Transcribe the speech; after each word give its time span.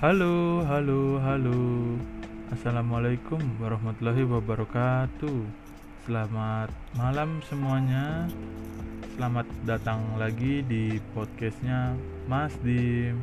Halo, 0.00 0.64
halo, 0.64 1.20
halo. 1.20 1.60
Assalamualaikum 2.48 3.36
warahmatullahi 3.60 4.24
wabarakatuh. 4.24 5.44
Selamat 6.08 6.72
malam 6.96 7.44
semuanya. 7.44 8.24
Selamat 9.12 9.44
datang 9.68 10.00
lagi 10.16 10.64
di 10.64 10.96
podcastnya 11.12 11.92
Mas 12.24 12.56
Dim. 12.64 13.20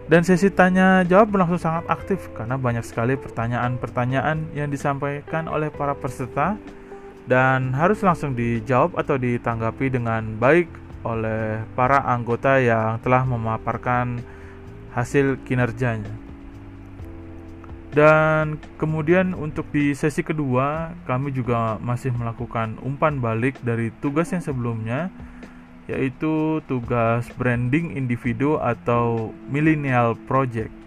Dan 0.09 0.27
sesi 0.27 0.51
tanya 0.51 1.07
jawab 1.07 1.31
berlangsung 1.31 1.61
sangat 1.61 1.87
aktif 1.87 2.33
karena 2.35 2.59
banyak 2.59 2.83
sekali 2.83 3.15
pertanyaan-pertanyaan 3.15 4.49
yang 4.57 4.67
disampaikan 4.67 5.47
oleh 5.47 5.71
para 5.71 5.95
peserta 5.95 6.59
dan 7.31 7.71
harus 7.79 8.03
langsung 8.03 8.35
dijawab 8.35 8.99
atau 8.99 9.15
ditanggapi 9.15 9.87
dengan 9.87 10.35
baik 10.35 10.67
oleh 11.07 11.63
para 11.79 12.03
anggota 12.03 12.59
yang 12.59 12.99
telah 13.07 13.23
memaparkan 13.23 14.19
hasil 14.91 15.39
kinerjanya. 15.47 16.11
Dan 17.95 18.59
kemudian 18.79 19.35
untuk 19.35 19.71
di 19.71 19.95
sesi 19.95 20.27
kedua, 20.27 20.91
kami 21.07 21.31
juga 21.31 21.79
masih 21.79 22.11
melakukan 22.11 22.79
umpan 22.83 23.23
balik 23.23 23.59
dari 23.63 23.95
tugas 24.03 24.31
yang 24.35 24.43
sebelumnya, 24.43 25.11
yaitu 25.87 26.63
tugas 26.67 27.27
branding 27.39 27.95
individu 27.95 28.59
atau 28.59 29.35
millennial 29.51 30.19
project. 30.27 30.80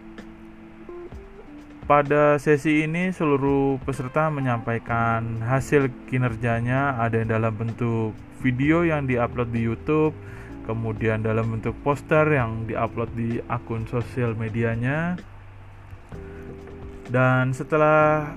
Pada 1.84 2.40
sesi 2.40 2.88
ini 2.88 3.12
seluruh 3.12 3.76
peserta 3.84 4.32
menyampaikan 4.32 5.44
hasil 5.44 5.92
kinerjanya 6.08 6.96
ada 6.96 7.20
yang 7.20 7.28
dalam 7.28 7.52
bentuk 7.52 8.16
video 8.40 8.88
yang 8.88 9.04
diupload 9.04 9.52
di 9.52 9.68
YouTube, 9.68 10.16
kemudian 10.64 11.20
dalam 11.20 11.52
bentuk 11.52 11.76
poster 11.84 12.24
yang 12.32 12.64
diupload 12.72 13.12
di 13.20 13.44
akun 13.52 13.84
sosial 13.92 14.32
medianya. 14.32 15.20
Dan 17.12 17.52
setelah 17.52 18.32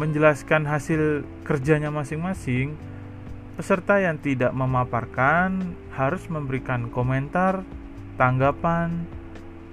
menjelaskan 0.00 0.64
hasil 0.64 1.28
kerjanya 1.44 1.92
masing-masing, 1.92 2.72
peserta 3.60 4.00
yang 4.00 4.16
tidak 4.16 4.56
memaparkan 4.56 5.76
harus 5.92 6.24
memberikan 6.32 6.88
komentar, 6.88 7.68
tanggapan, 8.16 9.04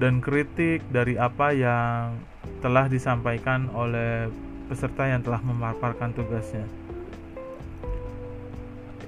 dan 0.04 0.20
kritik 0.20 0.84
dari 0.92 1.16
apa 1.16 1.56
yang 1.56 2.20
telah 2.60 2.90
disampaikan 2.90 3.70
oleh 3.74 4.30
peserta 4.66 5.06
yang 5.06 5.22
telah 5.22 5.42
memaparkan 5.42 6.12
tugasnya. 6.14 6.66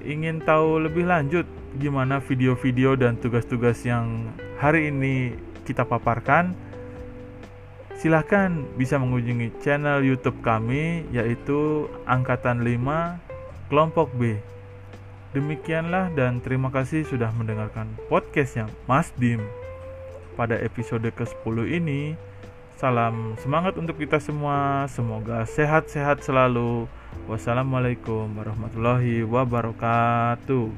Ingin 0.06 0.40
tahu 0.40 0.86
lebih 0.86 1.04
lanjut 1.04 1.44
gimana 1.76 2.22
video-video 2.22 2.94
dan 2.94 3.18
tugas-tugas 3.18 3.82
yang 3.82 4.30
hari 4.56 4.88
ini 4.94 5.34
kita 5.66 5.84
paparkan? 5.84 6.54
Silahkan 7.98 8.62
bisa 8.78 8.94
mengunjungi 8.94 9.58
channel 9.58 10.06
YouTube 10.06 10.38
kami 10.38 11.02
yaitu 11.10 11.90
Angkatan 12.06 12.62
5 12.62 13.68
Kelompok 13.68 14.14
B. 14.14 14.38
Demikianlah 15.36 16.08
dan 16.16 16.40
terima 16.40 16.72
kasih 16.72 17.04
sudah 17.04 17.28
mendengarkan 17.36 17.90
podcastnya 18.08 18.70
Mas 18.88 19.12
Dim. 19.18 19.44
Pada 20.38 20.56
episode 20.56 21.04
ke-10 21.10 21.56
ini, 21.68 22.14
Salam 22.78 23.34
semangat 23.42 23.74
untuk 23.74 23.98
kita 23.98 24.22
semua. 24.22 24.86
Semoga 24.86 25.42
sehat-sehat 25.50 26.22
selalu. 26.22 26.86
Wassalamualaikum 27.26 28.30
warahmatullahi 28.38 29.26
wabarakatuh. 29.26 30.70